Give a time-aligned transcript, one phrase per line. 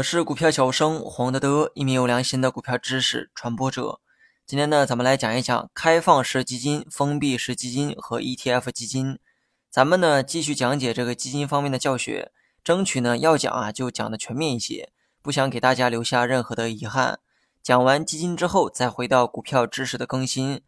[0.00, 4.00] 我是股票小生黄德德，一名有良心的股票知识传播者。
[4.46, 9.18] 今天呢，咱们来讲一讲开放式基金、封闭式基金和 ETF 基金。
[9.70, 12.32] 咱们呢继续讲解这个基金方面的教学，
[12.64, 14.90] 争取呢要讲啊就讲的全面一些，
[15.20, 17.20] 不想给大家留下任何的遗憾。
[17.62, 20.62] 讲完基金之后，再回到股票知识的更新。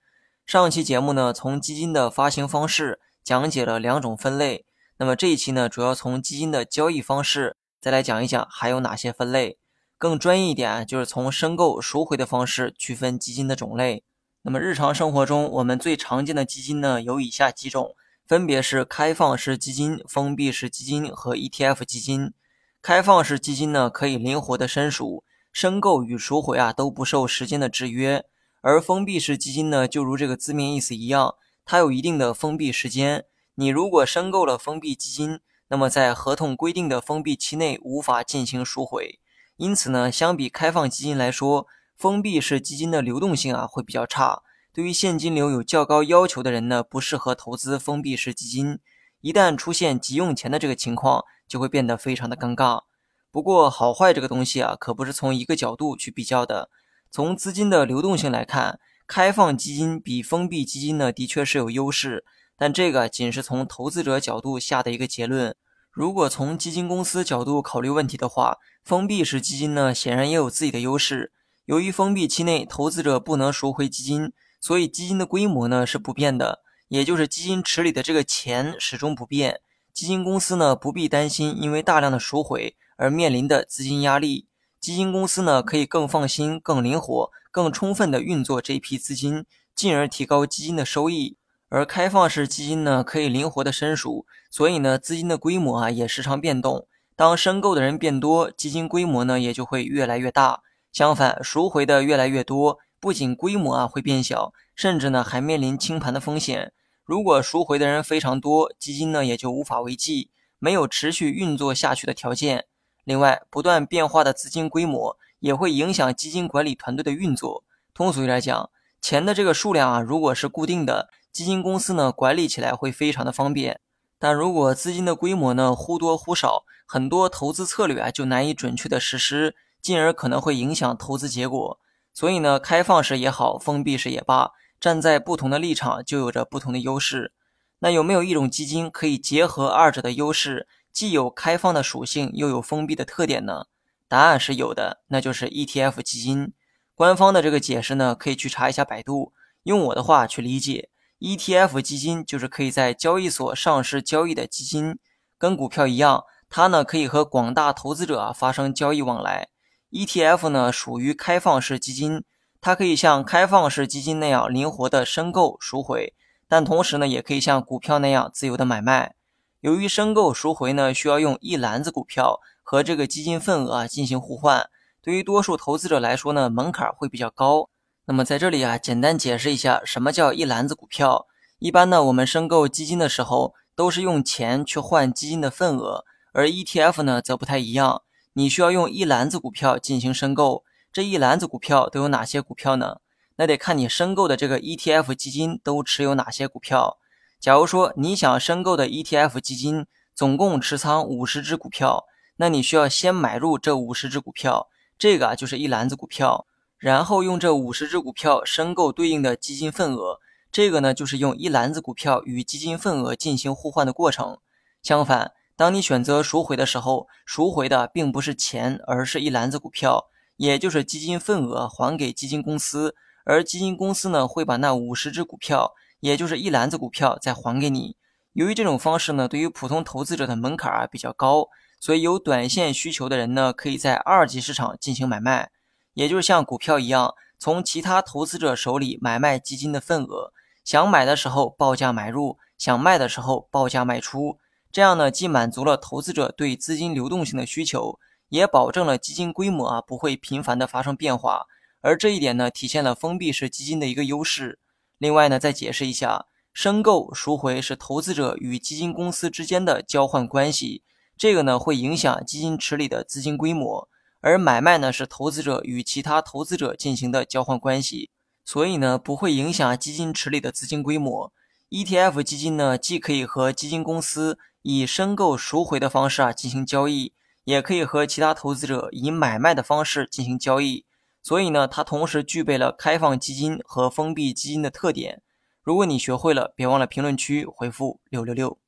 [0.45, 4.67] 上期节目呢，从基金的发行方式讲解了两种分类，
[4.99, 7.57] 那么这一期呢，主要从基金的交易方式。
[7.83, 9.59] 再来讲一讲还有哪些分类，
[9.99, 14.05] 更专业一点，就是从申购、赎回的方式区分基金的种类。
[14.43, 22.33] 那么日常生活中，我们最常见的基金呢，有以下几种，分别是开放式基金、封闭式基金和 ETF 基金。
[22.81, 28.25] 开放式基金呢，可以灵活的申赎，申购与赎回啊都不受时间的制约。
[28.61, 33.25] 而封闭式基金呢，就如这个字面意思一样，它有一定的封闭时间。
[33.57, 35.41] 你如果申购了封闭基金，
[35.73, 39.19] 那么在合同规定的封闭期内无法进行赎回，
[39.57, 44.43] 因此呢，相比开放基金来说，封闭式基金的流动性啊会比较差。
[44.71, 48.81] 对于现金流有较高要求的人呢，不适合投资封闭式基金。
[49.23, 52.83] 一旦出现急用钱的这个情况，就会变得非常的尴尬。
[53.31, 56.69] 不过好坏这个东西啊，可不是从一个角度去比较的。
[57.11, 62.27] 从资金的流动性来看，开放基金比封闭基金呢的确是有优势。
[62.59, 65.57] 但这个仅是从投资者角度下的一个结论。
[65.93, 71.33] 如果从基金公司角度考虑问题的话，封闭式基金呢，显然也有自己的优势。
[71.67, 79.61] 由于封闭期内投资者不能赎回基金，所以基金的规模呢是不变的，也就是基金池里的这个钱始终不变。
[79.93, 84.47] 基金公司呢不必担心因为大量的赎回而面临的资金压力，
[84.81, 89.45] 基金公司呢可以更放心、更灵活、更充分的运作这一批资金，
[89.75, 91.37] 进而提高基金的收益。
[91.75, 96.87] 而开放式基金呢，可以灵活的申赎，所以呢，资金的规模啊也时常变动。
[97.17, 100.61] 当申购的人变多，基金规模呢也就会越来越大。
[100.93, 106.75] 相反，赎回的越来越多，不仅规模啊会变小，甚至呢还面临清盘的风险。
[107.07, 112.67] 如果赎回的人非常多，基金呢也就无法为继，没有持续运作下去的条件。
[113.05, 117.65] 另外，不断变化的资金规模也会影响基金管理团队的运作。
[117.95, 118.69] 通俗一点讲，
[119.01, 121.09] 钱的这个数量啊，如果是固定的。
[121.33, 123.81] 基金公司呢管理起来会非常的方便，
[124.19, 131.79] 但如果资金的规模呢忽多忽少，很多投资策略啊就难以准确的实施，进而可能会影响投资结果。
[132.13, 137.33] 所以呢，开放式也好，封闭式也罢，站在不同的立场就有着不同的优势。
[137.79, 143.65] 那有没有一种基金可以结合二者的优势，既有开放的属性，又有封闭的特点呢？
[144.07, 146.53] 答案是有的，那就是 ETF 基金。
[146.95, 149.33] 官方的这个解释呢，可以去查一下百度，
[149.63, 150.91] 用我的话去理解。
[151.23, 154.99] ETF 基金就是可以在交易所上市交易的基金，
[155.39, 159.47] 跟股票一样，它呢可以和广大投资者啊发生交易往来。
[159.93, 162.25] ETF 呢属于开放式基金，
[162.61, 166.13] 它可以像开放式基金那样灵活的申购赎回，
[166.49, 169.15] 但同时呢也可以像股票那样自由的买卖。
[169.61, 174.69] 由于申购赎回呢需要用一篮子股票和这个基金份额啊进行互换，
[175.01, 177.69] 对于多数投资者来说呢门槛会比较高。
[178.13, 181.27] 那么在这里啊，简单解释一下什么叫一篮子股票。
[181.59, 188.03] 一般呢，我们申购基金的时候都是用钱去换基金的份额，而 ETF 呢则不太一样，
[188.35, 190.63] 你需要用一篮子股票进行申购。
[190.93, 192.97] 这一篮子股票都有哪些股票呢？
[193.37, 196.99] 那得看你申购的这个 ETF 基金都持有哪些股票。
[197.41, 202.05] 假如说你想申购的 ETF 基金总共持仓五十只股票，
[202.37, 204.69] 那你需要先买入这五十只股票，
[204.99, 206.47] 这个啊就是一篮子股票。
[206.83, 210.19] 然后用这五十只股票申购对应的基金份额，
[210.51, 214.39] 这个呢就是用一篮子股票与基金份额进行互换的过程。
[214.83, 220.07] 相反，当你选择赎回的时候，赎回的并不是钱，而是一篮子股票，
[220.37, 227.95] 也就是基金份额还给基金公司，而基金公司呢会把那五十只股票，也就是一篮子股票再还给你。
[228.33, 231.47] 由于这种方式呢对于普通投资者的门槛啊比较高，
[231.79, 235.51] 所以有短线需求的人呢可以在二级市场进行买卖。
[235.95, 240.33] 也就是像股票一样，从其他投资者手里买卖基金的份额，
[240.65, 244.39] 想买的时候报价买入，想卖的时候报价卖出。
[244.71, 247.99] 这样呢，既满足了投资者对资金流动性的需求，
[248.29, 251.47] 也保证了基金规模啊不会频繁的发生变化。
[251.83, 254.61] 而这一点呢，体现了封闭式基金的一个优势。
[254.97, 260.83] 另外呢，再解释一下，申购赎回是投资者与基金公司之间的交换关系，
[261.19, 263.89] 这个呢会影响基金池里的资金规模。
[264.23, 268.09] 而买卖呢是投资者与其他投资者进行的交换关系，
[268.45, 271.31] 所以呢不会影响基金池里的资金规模。
[271.69, 277.13] ETF 基金呢既可以和基金公司以申购赎回的方式啊进行交易，
[277.45, 280.87] 也可以和其他投资者以买卖的方式进行交易。
[281.23, 285.23] 所以呢，它同时具备了开放基金和封闭基金的特点。
[285.63, 288.59] 如果你学会了，别忘了评论区回复六六六。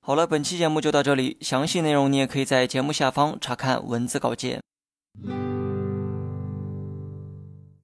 [0.00, 4.62] 好了，本期节目就到这里，详细内容你也可以在节目下方查看文字稿件。
[5.24, 5.57] thank you